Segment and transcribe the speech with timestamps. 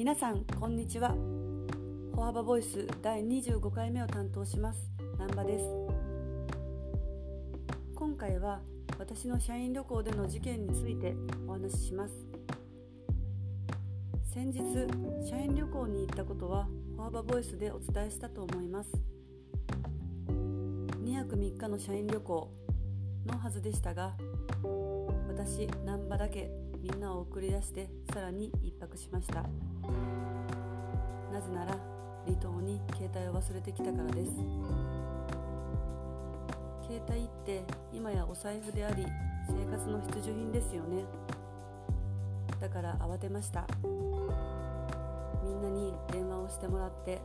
[0.00, 1.14] 皆さんこんにちは。
[2.14, 4.90] 歩幅ボイス第25回目を担当します。
[5.18, 5.64] 南波です。
[7.94, 8.62] 今回は
[8.98, 11.14] 私の社員旅行での事件について
[11.46, 12.14] お話しします。
[14.32, 14.60] 先日
[15.28, 18.90] 社員旅行に行ったことは歩幅ボイスでお伝えしたと思います。
[21.04, 22.50] 2泊3日の社員旅行
[23.26, 24.14] のはずでしたが
[25.28, 26.50] 私難波だけ
[26.80, 29.42] みんなを送り出してさらに1泊しました。
[31.32, 31.76] なぜなら
[32.26, 34.32] 離島に携帯を忘れてきたからです。
[36.82, 37.62] 携帯って
[37.92, 39.06] 今やお財布であり
[39.46, 41.04] 生活の必需品ですよね。
[42.60, 43.66] だから慌てました。
[45.44, 47.20] みんなに電話をしてもらって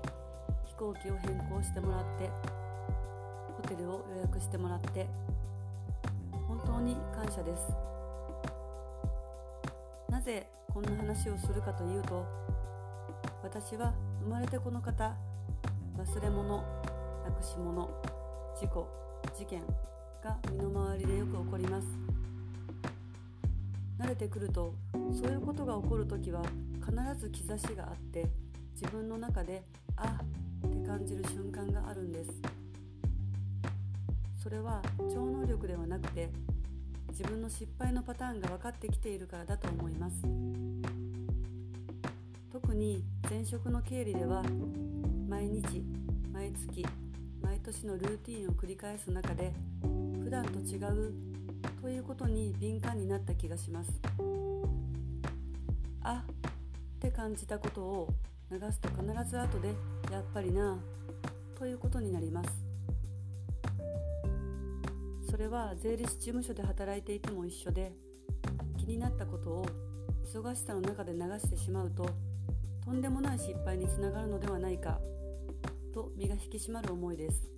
[0.65, 2.29] 飛行機を変更してもらって
[3.61, 5.07] ホテルを予約してもらって
[6.75, 7.73] 当に感謝です。
[10.09, 12.25] なぜこんな話をするかというと
[13.43, 15.15] 私は生まれてこの方
[15.97, 16.57] 忘れ物
[17.23, 17.89] なくし物
[18.59, 18.87] 事故
[19.33, 19.61] 事件
[20.21, 21.87] が身の回りでよく起こります。
[23.97, 24.73] 慣れてくると
[25.13, 26.41] そういうことが起こる時は
[26.81, 28.25] 必ず兆しがあって
[28.73, 29.63] 自分の中で
[29.95, 30.19] あ
[30.67, 32.31] って感じる瞬間があるんです。
[34.43, 36.29] それは超能力ではなくて
[37.17, 40.17] 自分の失敗のパターンが分かってきているからだと思います。
[42.51, 44.43] 特に前職の経理では
[45.29, 45.81] 毎日
[46.33, 46.85] 毎月
[47.41, 49.53] 毎年のルーティンを繰り返す中で
[50.23, 51.13] 普段と違う
[51.81, 53.93] ということに敏感になった気がします。
[56.03, 58.09] あって感じたことを
[58.51, 59.69] 流すと必ず後で
[60.11, 60.77] やっぱりな
[61.57, 62.64] ということになります。
[65.35, 67.91] それは税理士事務所で働いていても一緒で
[68.77, 69.65] 気になったことを
[70.23, 72.09] 忙しさの中で流してしまうと
[72.85, 74.97] とんでもない失敗につながるのではないか
[75.93, 77.51] と身が引き締まる思いです。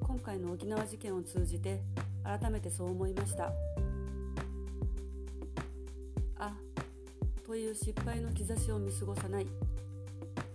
[0.00, 1.82] 今回の沖縄事件を通じて
[2.24, 3.52] 改めてそう思いました。
[6.38, 6.54] あ
[7.46, 9.46] という失敗の兆しを見過ごさない。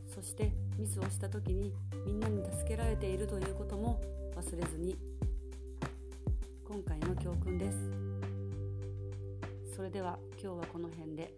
[0.07, 1.71] そしてミスをした時に
[2.03, 4.01] みんなに助けられているということも
[4.43, 4.97] 忘れずに
[6.65, 7.77] 今回の教訓です
[9.73, 11.33] それでは今日はこの辺で。